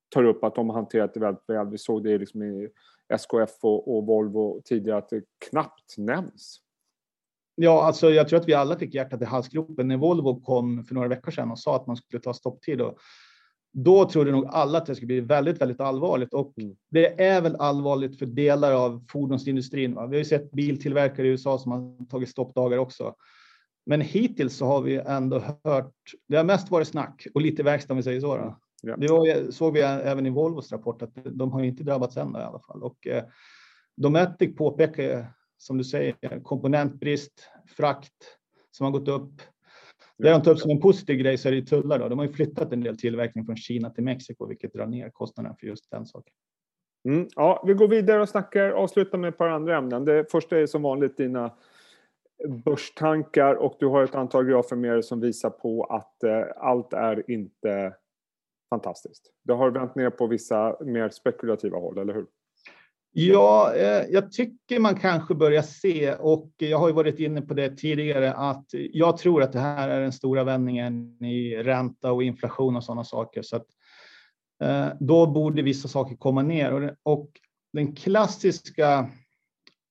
tar 0.09 0.23
upp 0.23 0.43
att 0.43 0.55
de 0.55 0.69
har 0.69 0.75
hanterat 0.75 1.13
det 1.13 1.19
väldigt 1.19 1.49
väl. 1.49 1.69
Vi 1.69 1.77
såg 1.77 2.03
det 2.03 2.17
liksom 2.17 2.43
i 2.43 2.69
SKF 3.09 3.57
och, 3.61 3.97
och 3.97 4.05
Volvo 4.05 4.61
tidigare 4.65 4.97
att 4.97 5.09
det 5.09 5.23
knappt 5.49 5.97
nämns. 5.97 6.61
Ja, 7.55 7.83
alltså 7.83 8.09
jag 8.09 8.29
tror 8.29 8.39
att 8.39 8.47
vi 8.47 8.53
alla 8.53 8.77
fick 8.77 8.93
hjärtat 8.93 9.21
i 9.21 9.25
halsgropen 9.25 9.87
när 9.87 9.97
Volvo 9.97 10.41
kom 10.41 10.83
för 10.83 10.95
några 10.95 11.07
veckor 11.07 11.31
sedan 11.31 11.51
och 11.51 11.59
sa 11.59 11.75
att 11.75 11.87
man 11.87 11.97
skulle 11.97 12.21
ta 12.21 12.33
stopptid. 12.33 12.81
Och 12.81 12.97
då 13.77 14.09
trodde 14.09 14.31
nog 14.31 14.45
alla 14.45 14.77
att 14.77 14.85
det 14.85 14.95
skulle 14.95 15.07
bli 15.07 15.19
väldigt, 15.19 15.61
väldigt 15.61 15.79
allvarligt 15.79 16.33
och 16.33 16.53
mm. 16.57 16.75
det 16.89 17.23
är 17.23 17.41
väl 17.41 17.55
allvarligt 17.55 18.19
för 18.19 18.25
delar 18.25 18.71
av 18.71 19.05
fordonsindustrin. 19.09 19.95
Va? 19.95 20.07
Vi 20.07 20.15
har 20.15 20.19
ju 20.19 20.25
sett 20.25 20.51
biltillverkare 20.51 21.27
i 21.27 21.29
USA 21.29 21.57
som 21.57 21.71
har 21.71 22.05
tagit 22.05 22.29
stoppdagar 22.29 22.77
också. 22.77 23.15
Men 23.85 24.01
hittills 24.01 24.57
så 24.57 24.65
har 24.65 24.81
vi 24.81 24.95
ändå 24.95 25.43
hört. 25.63 25.93
Det 26.27 26.37
har 26.37 26.43
mest 26.43 26.71
varit 26.71 26.87
snack 26.87 27.27
och 27.33 27.41
lite 27.41 27.63
verkstad 27.63 27.93
om 27.93 27.97
vi 27.97 28.03
säger 28.03 28.21
så. 28.21 28.37
Då. 28.37 28.59
Ja. 28.81 28.95
Det 28.97 29.07
var, 29.07 29.51
såg 29.51 29.73
vi 29.73 29.81
även 29.81 30.25
i 30.25 30.29
Volvos 30.29 30.71
rapport 30.71 31.01
att 31.01 31.11
de 31.25 31.51
har 31.51 31.63
inte 31.63 31.83
drabbats 31.83 32.17
än 32.17 32.35
i 32.35 32.39
alla 32.39 32.59
fall. 32.59 32.83
Och 32.83 33.07
eh, 33.07 33.23
Dometic 33.97 34.55
påpekar, 34.55 35.33
som 35.57 35.77
du 35.77 35.83
säger, 35.83 36.43
komponentbrist, 36.43 37.49
frakt 37.77 38.13
som 38.71 38.83
har 38.85 38.91
gått 38.91 39.07
upp. 39.07 39.41
Det 40.17 40.29
de 40.29 40.41
tar 40.41 40.51
upp 40.51 40.59
som 40.59 40.71
en 40.71 40.81
positiv 40.81 41.17
grej 41.17 41.37
så 41.37 41.47
är 41.47 41.51
det 41.51 41.61
tullar. 41.61 41.99
Då. 41.99 42.09
De 42.09 42.19
har 42.19 42.25
ju 42.25 42.33
flyttat 42.33 42.73
en 42.73 42.81
del 42.81 42.97
tillverkning 42.97 43.45
från 43.45 43.55
Kina 43.55 43.89
till 43.89 44.03
Mexiko, 44.03 44.45
vilket 44.45 44.73
drar 44.73 44.85
ner 44.85 45.09
kostnaderna 45.09 45.55
för 45.59 45.67
just 45.67 45.91
den 45.91 46.05
saken. 46.05 46.33
Mm, 47.07 47.27
ja, 47.35 47.63
vi 47.67 47.73
går 47.73 47.87
vidare 47.87 48.21
och 48.21 48.29
snackar, 48.29 48.69
avslutar 48.69 49.17
med 49.17 49.27
ett 49.27 49.37
par 49.37 49.47
andra 49.47 49.77
ämnen. 49.77 50.05
Det 50.05 50.31
första 50.31 50.57
är 50.57 50.65
som 50.65 50.81
vanligt 50.81 51.17
dina 51.17 51.51
börstankar 52.65 53.55
och 53.55 53.75
du 53.79 53.87
har 53.87 54.03
ett 54.03 54.15
antal 54.15 54.45
grafer 54.45 54.75
med 54.75 54.91
dig 54.91 55.03
som 55.03 55.19
visar 55.19 55.49
på 55.49 55.83
att 55.83 56.23
eh, 56.23 56.43
allt 56.57 56.93
är 56.93 57.31
inte 57.31 57.95
fantastiskt. 58.69 59.31
Det 59.43 59.53
har 59.53 59.71
vänt 59.71 59.95
ner 59.95 60.09
på 60.09 60.27
vissa 60.27 60.77
mer 60.81 61.09
spekulativa 61.09 61.77
håll, 61.77 61.97
eller 61.97 62.13
hur? 62.13 62.25
Ja, 63.17 63.75
eh, 63.75 64.05
jag 64.09 64.31
tycker 64.31 64.79
man 64.79 64.95
kanske 64.95 65.35
börjar 65.35 65.61
se, 65.61 66.13
och 66.13 66.51
jag 66.57 66.77
har 66.77 66.87
ju 66.87 66.93
varit 66.93 67.19
inne 67.19 67.41
på 67.41 67.53
det 67.53 67.77
tidigare, 67.77 68.33
att 68.33 68.65
jag 68.71 69.17
tror 69.17 69.43
att 69.43 69.51
det 69.51 69.59
här 69.59 69.89
är 69.89 70.01
den 70.01 70.11
stora 70.11 70.43
vändningen 70.43 71.23
i 71.23 71.55
ränta 71.55 72.11
och 72.11 72.23
inflation 72.23 72.75
och 72.75 72.83
sådana 72.83 73.03
saker. 73.03 73.41
Så 73.41 73.55
att, 73.55 73.65
eh, 74.63 74.87
då 74.99 75.27
borde 75.27 75.61
vissa 75.61 75.87
saker 75.87 76.15
komma 76.15 76.41
ner. 76.41 76.95
Och, 77.03 77.29
den 77.73 77.95
klassiska, 77.95 79.09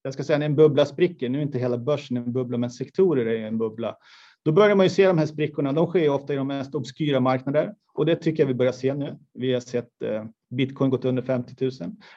jag 0.03 0.15
ska 0.15 0.25
säga 0.25 0.39
när 0.39 0.47
en 0.47 0.57
bubbla 0.57 0.87
spricker, 0.87 1.29
nu 1.29 1.39
är 1.39 1.43
inte 1.43 1.59
hela 1.59 1.79
börsen 1.79 2.17
en 2.17 2.33
bubbla, 2.33 2.59
men 2.59 2.71
sektorer 2.71 3.27
är 3.27 3.47
en 3.47 3.59
bubbla. 3.59 3.97
Då 4.45 4.53
börjar 4.53 4.77
man 4.77 4.87
ju 4.87 4.91
se 4.91 5.07
de 5.07 5.19
här 5.19 5.27
sprickorna. 5.27 5.73
De 5.73 5.87
sker 5.87 6.09
ofta 6.09 6.33
i 6.33 6.37
de 6.37 6.47
mest 6.47 6.75
obskyra 6.75 7.21
marknader 7.21 7.75
och 7.95 8.07
det 8.07 8.17
tycker 8.17 8.43
jag 8.43 8.49
vi 8.49 8.55
börjar 8.55 8.73
se 8.73 8.95
nu. 8.95 9.19
Vi 9.35 9.53
har 9.53 9.61
sett 9.61 10.03
eh, 10.03 10.25
bitcoin 10.51 10.91
gått 10.91 11.05
under 11.05 11.23
50 11.23 11.65
000. 11.65 11.71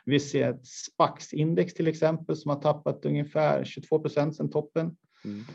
Vi 0.05 0.19
ser 0.19 0.49
ett 0.49 0.65
SPAX-index 0.65 1.73
till 1.73 1.87
exempel 1.87 2.35
som 2.35 2.49
har 2.49 2.61
tappat 2.61 3.05
ungefär 3.05 3.63
22 3.63 3.99
procent 3.99 4.35
sedan 4.35 4.49
toppen. 4.49 4.97
Mm. 5.25 5.45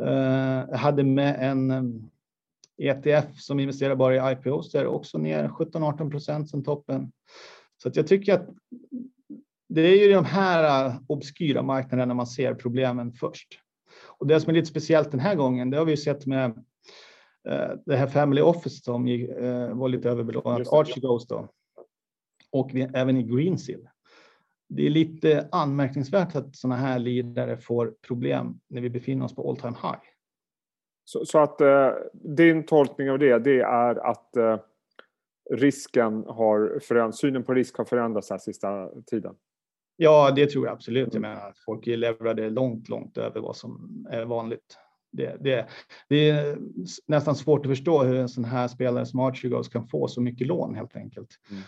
Uh, 0.00 0.66
jag 0.70 0.78
hade 0.78 1.04
med 1.04 1.36
en 1.40 1.70
ETF 2.78 3.06
eh, 3.06 3.18
e 3.18 3.22
som 3.36 3.60
investerar 3.60 3.94
bara 3.94 4.30
i 4.30 4.32
IPOs 4.32 4.72
där 4.72 4.86
också 4.86 5.18
ner 5.18 5.48
17-18 5.48 6.10
procent 6.10 6.50
sedan 6.50 6.64
toppen. 6.64 7.12
Så 7.82 7.88
att 7.88 7.96
jag 7.96 8.06
tycker 8.06 8.34
att 8.34 8.48
det 9.68 9.80
är 9.80 10.06
ju 10.06 10.12
de 10.12 10.24
här 10.24 10.94
obskyra 11.06 11.62
marknaderna 11.62 12.14
man 12.14 12.26
ser 12.26 12.54
problemen 12.54 13.12
först. 13.12 13.60
Och 14.18 14.26
det 14.26 14.40
som 14.40 14.50
är 14.50 14.54
lite 14.54 14.66
speciellt 14.66 15.10
den 15.10 15.20
här 15.20 15.34
gången, 15.34 15.70
det 15.70 15.76
har 15.76 15.84
vi 15.84 15.96
sett 15.96 16.26
med 16.26 16.44
eh, 17.48 17.70
det 17.86 17.96
här 17.96 18.06
Family 18.06 18.40
Office 18.40 18.84
som 18.84 19.08
eh, 19.08 19.74
var 19.74 19.88
lite 19.88 20.10
överbelånat, 20.10 20.72
Archie 20.72 21.00
Ghost 21.00 21.28
då. 21.28 21.48
Och 22.52 22.70
vi, 22.72 22.82
även 22.94 23.16
i 23.16 23.22
Greensill. 23.22 23.88
Det 24.68 24.86
är 24.86 24.90
lite 24.90 25.48
anmärkningsvärt 25.52 26.36
att 26.36 26.56
sådana 26.56 26.76
här 26.76 26.98
lidare 26.98 27.56
får 27.56 27.94
problem 28.06 28.60
när 28.68 28.80
vi 28.80 28.90
befinner 28.90 29.24
oss 29.24 29.34
på 29.34 29.50
all 29.50 29.56
time 29.56 29.76
high. 29.82 30.00
Så, 31.04 31.24
så 31.24 31.38
att 31.38 31.60
eh, 31.60 31.90
din 32.12 32.66
tolkning 32.66 33.10
av 33.10 33.18
det, 33.18 33.38
det 33.38 33.60
är 33.60 34.10
att 34.10 34.36
eh, 34.36 34.58
risken 35.50 36.24
har 36.26 36.78
förändrats, 36.82 37.18
synen 37.18 37.44
på 37.44 37.54
risk 37.54 37.76
har 37.76 37.84
förändrats 37.84 38.30
här 38.30 38.38
sista 38.38 38.90
tiden? 39.06 39.34
Ja, 39.96 40.32
det 40.36 40.46
tror 40.46 40.66
jag 40.66 40.72
absolut. 40.72 41.14
Jag 41.14 41.20
menar, 41.20 41.52
folk 41.64 41.86
är 41.86 41.96
leverade 41.96 42.50
långt, 42.50 42.88
långt 42.88 43.18
över 43.18 43.40
vad 43.40 43.56
som 43.56 44.06
är 44.10 44.24
vanligt. 44.24 44.78
Det, 45.12 45.36
det, 45.40 45.66
det, 46.08 46.30
är 46.30 46.58
nästan 47.06 47.36
svårt 47.36 47.66
att 47.66 47.72
förstå 47.72 48.02
hur 48.02 48.16
en 48.16 48.28
sån 48.28 48.44
här 48.44 48.68
spelare 48.68 49.06
som 49.06 49.20
Archie 49.20 49.62
kan 49.72 49.88
få 49.88 50.08
så 50.08 50.20
mycket 50.20 50.46
lån 50.46 50.74
helt 50.74 50.96
enkelt. 50.96 51.28
Mm. 51.50 51.62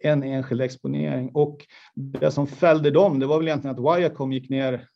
En 0.00 0.22
enskild 0.22 0.60
exponering 0.60 1.30
och 1.34 1.66
det 1.94 2.30
som 2.30 2.46
fällde 2.46 2.90
dem, 2.90 3.18
det 3.18 3.26
var 3.26 3.38
väl 3.38 3.48
egentligen 3.48 3.76
att 3.76 3.98
Viacom 3.98 4.32
gick 4.32 4.50
ner 4.50 4.88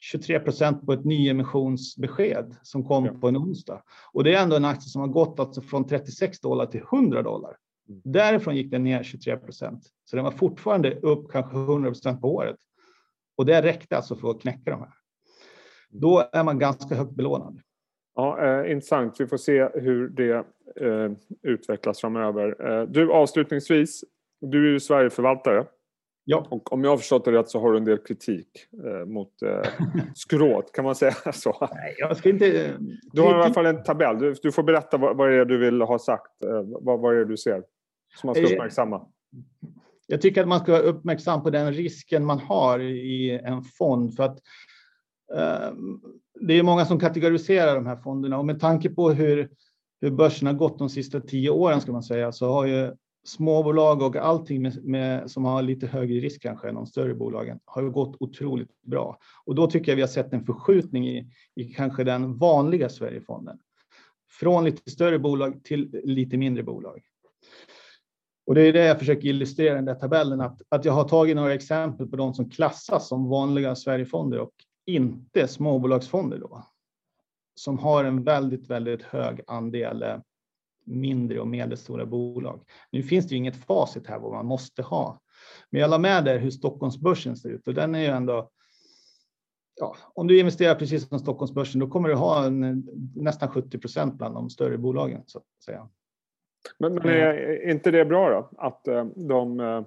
23 0.00 0.40
procent 0.40 0.86
på 0.86 0.92
ett 0.92 1.04
nyemissionsbesked 1.04 2.56
som 2.62 2.84
kom 2.84 3.04
ja. 3.04 3.12
på 3.12 3.28
en 3.28 3.36
onsdag. 3.36 3.82
Och 4.12 4.24
det 4.24 4.34
är 4.34 4.42
ändå 4.42 4.56
en 4.56 4.64
aktie 4.64 4.88
som 4.88 5.00
har 5.00 5.08
gått 5.08 5.40
alltså 5.40 5.60
från 5.60 5.86
36 5.86 6.40
dollar 6.40 6.66
till 6.66 6.82
100 6.92 7.22
dollar. 7.22 7.56
Mm. 7.88 8.00
Därifrån 8.04 8.56
gick 8.56 8.70
den 8.70 8.84
ner 8.84 9.02
23 9.02 9.36
procent. 9.36 9.82
Så 10.04 10.16
den 10.16 10.24
var 10.24 10.32
fortfarande 10.32 10.94
upp 10.94 11.30
kanske 11.30 11.56
100 11.56 11.90
procent 11.90 12.20
på 12.20 12.34
året. 12.34 12.56
Och 13.36 13.46
det 13.46 13.62
räckte 13.62 13.96
alltså 13.96 14.16
för 14.16 14.30
att 14.30 14.40
knäcka 14.40 14.70
de 14.70 14.80
här. 14.80 14.92
Då 15.88 16.28
är 16.32 16.44
man 16.44 16.58
ganska 16.58 16.94
högt 16.94 17.16
belånad. 17.16 17.60
Ja, 18.14 18.44
eh, 18.44 18.72
intressant. 18.72 19.20
Vi 19.20 19.26
får 19.26 19.36
se 19.36 19.68
hur 19.74 20.08
det 20.08 20.44
eh, 20.80 21.12
utvecklas 21.42 22.00
framöver. 22.00 22.70
Eh, 22.70 22.82
du, 22.82 23.12
avslutningsvis. 23.12 24.04
Du 24.40 24.68
är 24.68 24.72
ju 24.72 24.80
Sverigeförvaltare. 24.80 25.66
Ja. 26.28 26.46
Och 26.50 26.72
om 26.72 26.84
jag 26.84 26.90
har 26.90 26.96
förstått 26.96 27.24
det 27.24 27.32
rätt 27.32 27.48
så 27.48 27.60
har 27.60 27.72
du 27.72 27.78
en 27.78 27.84
del 27.84 27.98
kritik 27.98 28.48
eh, 28.84 29.06
mot 29.06 29.42
eh, 29.42 29.62
skråt, 30.14 30.72
kan 30.72 30.84
man 30.84 30.94
säga 30.94 31.12
så? 31.32 31.68
Nej, 31.72 31.94
jag 31.98 32.16
ska 32.16 32.28
inte... 32.28 32.72
Du 33.12 33.22
har 33.22 33.30
i 33.30 33.42
alla 33.42 33.54
fall 33.54 33.66
en 33.66 33.82
tabell. 33.82 34.18
Du, 34.18 34.34
du 34.42 34.52
får 34.52 34.62
berätta 34.62 34.96
vad, 34.96 35.16
vad 35.16 35.30
det 35.30 35.34
är 35.34 35.44
du 35.44 35.58
vill 35.58 35.82
ha 35.82 35.98
sagt. 35.98 36.42
Eh, 36.42 36.62
vad, 36.62 37.00
vad 37.00 37.14
är 37.14 37.18
det 37.18 37.24
du 37.24 37.36
ser 37.36 37.62
som 38.16 38.28
man 38.28 38.34
ska 38.34 38.44
eh, 38.44 38.52
uppmärksamma? 38.52 39.06
Jag 40.06 40.20
tycker 40.20 40.42
att 40.42 40.48
man 40.48 40.60
ska 40.60 40.72
vara 40.72 40.82
uppmärksam 40.82 41.42
på 41.42 41.50
den 41.50 41.72
risken 41.72 42.24
man 42.24 42.38
har 42.38 42.80
i 42.80 43.40
en 43.44 43.62
fond. 43.62 44.16
För 44.16 44.22
att 44.22 44.38
eh, 45.34 45.72
det 46.40 46.54
är 46.54 46.62
många 46.62 46.84
som 46.84 47.00
kategoriserar 47.00 47.74
de 47.74 47.86
här 47.86 47.96
fonderna 47.96 48.38
och 48.38 48.46
med 48.46 48.60
tanke 48.60 48.90
på 48.90 49.10
hur, 49.10 49.50
hur 50.00 50.10
börsen 50.10 50.46
har 50.46 50.54
gått 50.54 50.78
de 50.78 50.88
sista 50.88 51.20
tio 51.20 51.50
åren 51.50 51.80
ska 51.80 51.92
man 51.92 52.02
säga 52.02 52.32
så 52.32 52.52
har 52.52 52.66
ju 52.66 52.92
småbolag 53.24 54.02
och 54.02 54.16
allting 54.16 54.62
med, 54.62 54.84
med, 54.84 55.30
som 55.30 55.44
har 55.44 55.62
lite 55.62 55.86
högre 55.86 56.20
risk 56.20 56.42
kanske 56.42 56.68
än 56.68 56.74
de 56.74 56.86
större 56.86 57.14
bolagen 57.14 57.58
har 57.64 57.82
gått 57.82 58.16
otroligt 58.20 58.82
bra. 58.82 59.18
Och 59.44 59.54
då 59.54 59.66
tycker 59.66 59.92
jag 59.92 59.96
vi 59.96 60.02
har 60.02 60.08
sett 60.08 60.32
en 60.32 60.44
förskjutning 60.44 61.08
i, 61.08 61.30
i 61.54 61.64
kanske 61.64 62.04
den 62.04 62.38
vanliga 62.38 62.88
Sverigefonden. 62.88 63.58
Från 64.40 64.64
lite 64.64 64.90
större 64.90 65.18
bolag 65.18 65.64
till 65.64 66.00
lite 66.04 66.36
mindre 66.36 66.62
bolag. 66.62 67.02
Och 68.46 68.54
det 68.54 68.62
är 68.62 68.72
det 68.72 68.84
jag 68.84 68.98
försöker 68.98 69.28
illustrera 69.28 69.72
i 69.72 69.76
den 69.76 69.84
där 69.84 69.94
tabellen, 69.94 70.40
att, 70.40 70.62
att 70.68 70.84
jag 70.84 70.92
har 70.92 71.08
tagit 71.08 71.36
några 71.36 71.54
exempel 71.54 72.06
på 72.06 72.16
de 72.16 72.34
som 72.34 72.50
klassas 72.50 73.08
som 73.08 73.28
vanliga 73.28 73.74
Sverigefonder 73.74 74.38
och 74.38 74.52
inte 74.86 75.48
småbolagsfonder 75.48 76.38
då. 76.38 76.66
Som 77.54 77.78
har 77.78 78.04
en 78.04 78.24
väldigt, 78.24 78.70
väldigt 78.70 79.02
hög 79.02 79.40
andel 79.46 80.02
eh, 80.02 80.16
mindre 80.84 81.40
och 81.40 81.48
medelstora 81.48 82.06
bolag. 82.06 82.62
Nu 82.90 83.02
finns 83.02 83.28
det 83.28 83.30
ju 83.32 83.38
inget 83.38 83.64
facit 83.64 84.06
här 84.06 84.18
vad 84.18 84.32
man 84.32 84.46
måste 84.46 84.82
ha. 84.82 85.20
Men 85.70 85.80
jag 85.80 85.90
la 85.90 85.98
med 85.98 86.24
där 86.24 86.38
hur 86.38 86.50
Stockholmsbörsen 86.50 87.36
ser 87.36 87.48
ut 87.48 87.68
och 87.68 87.74
den 87.74 87.94
är 87.94 88.00
ju 88.00 88.06
ändå 88.06 88.50
Ja, 89.80 89.96
om 90.14 90.26
du 90.26 90.38
investerar 90.38 90.74
precis 90.74 91.08
som 91.08 91.18
Stockholmsbörsen, 91.18 91.80
då 91.80 91.88
kommer 91.88 92.08
du 92.08 92.14
ha 92.14 92.46
en, 92.46 92.88
nästan 93.14 93.48
70 93.48 93.78
procent 93.78 94.14
bland 94.14 94.34
de 94.34 94.50
större 94.50 94.78
bolagen 94.78 95.22
så 95.26 95.38
att 95.38 95.64
säga. 95.64 95.88
Men, 96.78 96.94
men 96.94 97.08
är 97.08 97.70
inte 97.70 97.90
det 97.90 98.04
bra 98.04 98.30
då? 98.30 98.50
Att 98.58 98.88
eh, 98.88 99.04
de 99.04 99.60
eh, 99.60 99.82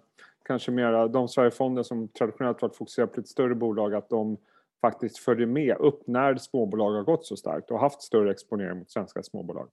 kanske 0.45 0.71
mera, 0.71 1.07
de 1.07 1.27
Sverigefonder 1.27 1.83
som 1.83 2.07
traditionellt 2.07 2.62
varit 2.62 2.75
fokuserade 2.75 3.12
på 3.12 3.19
lite 3.19 3.29
större 3.29 3.55
bolag, 3.55 3.95
att 3.95 4.09
de 4.09 4.38
faktiskt 4.81 5.17
följer 5.17 5.48
med 5.48 5.77
upp 5.77 6.07
när 6.07 6.36
småbolag 6.36 6.91
har 6.91 7.03
gått 7.03 7.25
så 7.25 7.36
starkt 7.36 7.71
och 7.71 7.79
haft 7.79 8.01
större 8.01 8.31
exponering 8.31 8.77
mot 8.77 8.91
svenska 8.91 9.24
småbolag? 9.24 9.69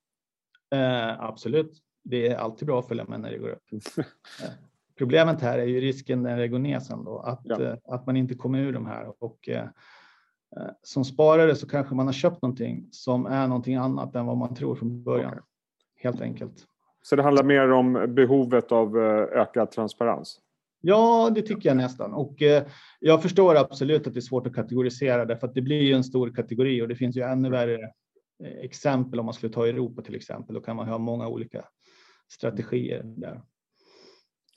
Eh, 0.75 1.20
absolut. 1.20 1.82
Det 2.04 2.28
är 2.28 2.36
alltid 2.36 2.66
bra 2.66 2.78
att 2.78 2.88
följa 2.88 3.04
med 3.04 3.20
när 3.20 3.30
det 3.30 3.38
går 3.38 3.50
upp. 3.50 3.64
Eh, 4.42 4.50
problemet 4.98 5.40
här 5.40 5.58
är 5.58 5.64
ju 5.64 5.80
risken 5.80 6.22
när 6.22 6.38
det 6.38 6.48
går 6.48 6.58
ner 6.58 6.80
sen 6.80 7.04
då, 7.04 7.18
att, 7.18 7.40
ja. 7.44 7.62
eh, 7.62 7.76
att 7.84 8.06
man 8.06 8.16
inte 8.16 8.34
kommer 8.34 8.58
ur 8.58 8.72
de 8.72 8.86
här. 8.86 9.25
Och, 9.25 9.48
som 10.82 11.04
sparare 11.04 11.56
så 11.56 11.68
kanske 11.68 11.94
man 11.94 12.06
har 12.06 12.12
köpt 12.12 12.42
någonting 12.42 12.88
som 12.90 13.26
är 13.26 13.46
någonting 13.46 13.75
annat 13.75 14.14
än 14.14 14.26
vad 14.26 14.36
man 14.36 14.54
tror 14.54 14.75
från 14.75 15.02
början. 15.02 15.32
Okay. 15.32 15.42
Helt 15.96 16.20
enkelt. 16.20 16.66
Så 17.08 17.16
det 17.16 17.22
handlar 17.22 17.44
mer 17.44 17.72
om 17.72 18.14
behovet 18.14 18.72
av 18.72 18.98
eh, 18.98 19.40
ökad 19.40 19.70
transparens? 19.70 20.38
Ja, 20.80 21.30
det 21.34 21.42
tycker 21.42 21.68
jag 21.68 21.76
nästan. 21.76 22.12
Och 22.12 22.42
eh, 22.42 22.66
jag 23.00 23.22
förstår 23.22 23.56
absolut 23.56 24.06
att 24.06 24.14
det 24.14 24.18
är 24.18 24.20
svårt 24.20 24.46
att 24.46 24.54
kategorisera 24.54 25.25
därför 25.25 25.46
att 25.46 25.54
det 25.54 25.62
blir 25.62 25.82
ju 25.82 25.92
en 25.92 26.04
stor 26.04 26.34
kategori 26.34 26.82
och 26.82 26.88
det 26.88 26.96
finns 26.96 27.16
ju 27.16 27.22
ännu 27.22 27.50
värre 27.50 27.78
eh, 28.44 28.58
exempel 28.62 29.20
om 29.20 29.26
man 29.26 29.34
skulle 29.34 29.52
ta 29.52 29.66
Europa 29.66 30.02
till 30.02 30.14
exempel, 30.14 30.54
då 30.54 30.60
kan 30.60 30.76
man 30.76 30.88
ha 30.88 30.98
många 30.98 31.28
olika 31.28 31.64
strategier 32.32 33.02
där. 33.04 33.42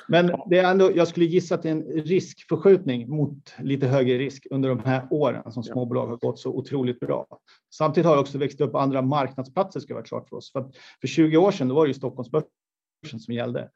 Men 0.08 0.32
det 0.50 0.60
är 0.60 0.72
ändå, 0.72 0.92
jag 0.96 1.08
skulle 1.08 1.26
gissa 1.26 1.56
att 1.56 1.64
det 1.64 1.70
är 1.70 1.72
en 1.72 1.84
riskförskjutning 1.84 3.10
mot 3.10 3.54
lite 3.60 3.88
högre 3.88 4.18
risk 4.18 4.48
under 4.52 4.70
de 4.70 4.80
här 4.80 5.08
åren 5.12 5.52
som 5.52 5.64
småbolag 5.64 6.08
har 6.08 6.18
gått 6.18 6.40
så 6.40 6.50
otroligt 6.50 7.00
bra. 7.00 7.28
Samtidigt 7.74 8.08
har 8.08 8.16
det 8.16 8.22
också 8.22 8.38
växt 8.38 8.62
upp 8.62 8.76
andra 8.76 9.02
marknadsplatser 9.02 9.80
ska 9.80 9.94
vara 9.94 10.04
klart 10.04 10.30
för 10.30 10.36
oss. 10.36 10.52
För, 10.52 10.72
för 11.02 11.08
20 11.08 11.38
år 11.38 11.52
sedan 11.52 11.68
då 11.68 11.76
var 11.76 11.86
det 11.86 11.88
ju 11.88 11.94
Stockholmsbörsen 11.94 13.20
som 13.20 13.34
gällde. 13.34 13.70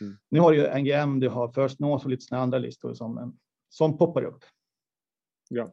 Mm. 0.00 0.16
Nu 0.28 0.40
har 0.40 0.52
du 0.52 0.58
ju 0.58 0.78
NGM, 0.78 1.20
du 1.20 1.28
har 1.28 1.48
First 1.48 1.80
North 1.80 2.04
och 2.04 2.10
lite 2.10 2.36
andra 2.36 2.58
listor 2.58 2.94
som, 2.94 3.36
som 3.68 3.98
poppar 3.98 4.22
upp. 4.22 4.44
Ja. 5.48 5.72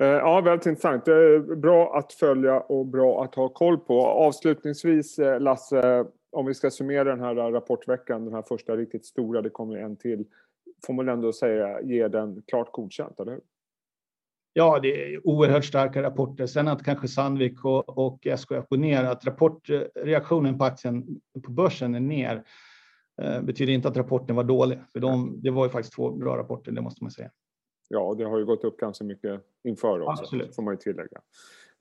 Eh, 0.00 0.06
ja, 0.06 0.40
väldigt 0.40 0.66
intressant. 0.66 1.04
Det 1.04 1.12
är 1.12 1.56
bra 1.56 1.96
att 1.98 2.12
följa 2.12 2.60
och 2.60 2.86
bra 2.86 3.24
att 3.24 3.34
ha 3.34 3.48
koll 3.48 3.78
på. 3.78 4.06
Avslutningsvis, 4.06 5.18
eh, 5.18 5.40
Lasse, 5.40 6.06
om 6.36 6.46
vi 6.46 6.54
ska 6.54 6.70
summera 6.70 7.04
den 7.04 7.20
här 7.20 7.34
rapportveckan, 7.34 8.24
den 8.24 8.34
här 8.34 8.42
första 8.42 8.76
riktigt 8.76 9.06
stora, 9.06 9.42
det 9.42 9.50
kommer 9.50 9.76
en 9.76 9.96
till, 9.96 10.24
får 10.86 10.94
man 10.94 11.08
ändå 11.08 11.32
säga 11.32 11.80
ge 11.80 12.08
den 12.08 12.42
klart 12.46 12.72
godkänt, 12.72 13.20
eller 13.20 13.32
hur? 13.32 13.40
Ja, 14.52 14.78
det 14.82 15.14
är 15.14 15.26
oerhört 15.26 15.64
starka 15.64 16.02
rapporter. 16.02 16.46
Sen 16.46 16.68
att 16.68 16.84
kanske 16.84 17.08
Sandvik 17.08 17.64
och, 17.64 17.98
och 17.98 18.26
SKF 18.26 18.68
går 18.68 18.76
ner, 18.76 19.04
att 19.04 19.26
rapportreaktionen 19.26 20.58
på 20.58 20.64
aktien 20.64 21.20
på 21.44 21.50
börsen 21.50 21.94
är 21.94 22.00
ner, 22.00 22.44
eh, 23.22 23.42
betyder 23.42 23.72
inte 23.72 23.88
att 23.88 23.96
rapporten 23.96 24.36
var 24.36 24.44
dålig. 24.44 24.78
För 24.92 25.00
de, 25.00 25.40
det 25.42 25.50
var 25.50 25.64
ju 25.64 25.70
faktiskt 25.70 25.94
två 25.94 26.10
bra 26.10 26.36
rapporter, 26.36 26.72
det 26.72 26.80
måste 26.80 27.04
man 27.04 27.10
säga. 27.10 27.30
Ja, 27.88 28.14
det 28.18 28.24
har 28.24 28.38
ju 28.38 28.44
gått 28.44 28.64
upp 28.64 28.76
ganska 28.76 29.04
mycket 29.04 29.40
inför 29.64 30.00
också, 30.00 30.22
Absolut. 30.22 30.54
får 30.54 30.62
man 30.62 30.74
ju 30.74 30.78
tillägga. 30.78 31.20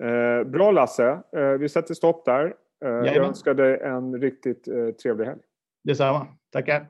Eh, 0.03 0.43
bra 0.43 0.71
Lasse, 0.71 1.21
eh, 1.37 1.49
vi 1.59 1.69
sätter 1.69 1.93
stopp 1.93 2.25
där. 2.25 2.55
Eh, 2.85 2.89
jag 2.89 3.17
önskar 3.17 3.53
dig 3.53 3.79
en 3.81 4.21
riktigt 4.21 4.67
eh, 4.67 4.87
trevlig 4.89 5.25
helg. 5.25 5.41
Detsamma, 5.83 6.27
tackar. 6.51 6.89